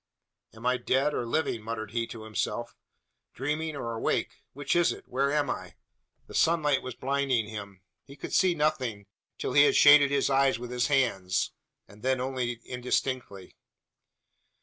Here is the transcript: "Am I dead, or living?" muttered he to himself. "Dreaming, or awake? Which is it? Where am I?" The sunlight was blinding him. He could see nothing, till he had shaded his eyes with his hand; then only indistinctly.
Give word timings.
"Am 0.55 0.65
I 0.65 0.77
dead, 0.77 1.13
or 1.13 1.27
living?" 1.27 1.61
muttered 1.61 1.91
he 1.91 2.07
to 2.07 2.23
himself. 2.23 2.75
"Dreaming, 3.35 3.75
or 3.75 3.93
awake? 3.93 4.41
Which 4.53 4.75
is 4.75 4.91
it? 4.91 5.07
Where 5.07 5.31
am 5.31 5.47
I?" 5.47 5.75
The 6.25 6.33
sunlight 6.33 6.81
was 6.81 6.95
blinding 6.95 7.47
him. 7.47 7.81
He 8.03 8.15
could 8.15 8.33
see 8.33 8.55
nothing, 8.55 9.05
till 9.37 9.53
he 9.53 9.65
had 9.65 9.75
shaded 9.75 10.09
his 10.09 10.27
eyes 10.27 10.57
with 10.57 10.71
his 10.71 10.87
hand; 10.87 11.31
then 11.85 12.19
only 12.19 12.53
indistinctly. 12.65 13.55